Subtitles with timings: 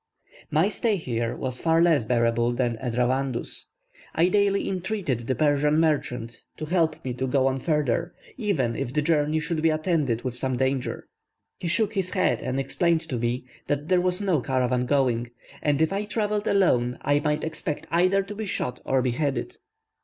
[0.49, 3.67] My stay here was far less bearable than at Ravandus.
[4.15, 8.91] I daily entreated the Persian merchant to help me to go on further, even if
[8.91, 11.07] the journey should be attended with some danger.
[11.59, 15.29] He shook his head and explained to me, that there was no caravan going,
[15.61, 19.59] and that if I travelled alone I might expect either to be shot or beheaded.